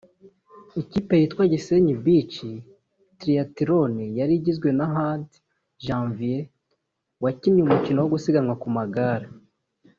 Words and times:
Ikipe 0.81 1.13
yitwa 1.21 1.43
“Gisenyi 1.53 1.93
Beach 2.03 2.37
Triathlon” 3.19 3.95
yari 4.19 4.33
igizwe 4.39 4.69
na 4.77 4.85
Hadi 4.95 5.35
Janvier 5.85 6.45
wakinnye 7.23 7.61
umukino 7.63 7.97
wo 8.01 8.11
gusiganwa 8.13 8.53
ku 8.61 8.67
magare 8.77 9.27